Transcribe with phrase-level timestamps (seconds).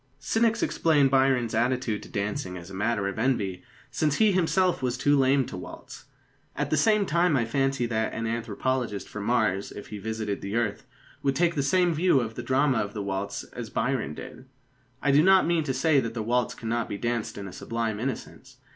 [0.17, 3.61] Cynics explain Byron's attitude to dancing as a matter of envy,
[3.91, 6.05] since he himself was too lame to waltz.
[6.55, 10.55] At the same time, I fancy that an anthropologist from Mars, if he visited the
[10.55, 10.87] earth,
[11.21, 14.45] would take the same view of the drama of the waltz as Byron did.
[15.03, 17.99] I do not mean to say that the waltz cannot be danced in a sublime
[17.99, 18.57] innocence.